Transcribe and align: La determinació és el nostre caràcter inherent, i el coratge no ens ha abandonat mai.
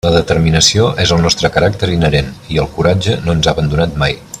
La 0.05 0.11
determinació 0.13 0.85
és 1.03 1.11
el 1.17 1.21
nostre 1.25 1.51
caràcter 1.57 1.91
inherent, 1.97 2.33
i 2.55 2.59
el 2.65 2.73
coratge 2.79 3.19
no 3.27 3.37
ens 3.37 3.51
ha 3.51 3.55
abandonat 3.57 3.99
mai. 4.05 4.23